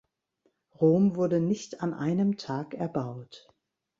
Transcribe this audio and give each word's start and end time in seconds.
Rom 0.79 1.15
wurde 1.15 1.39
nicht 1.39 1.81
an 1.83 1.93
einem 1.93 2.35
Tag 2.37 2.73
erbaut. 2.73 3.47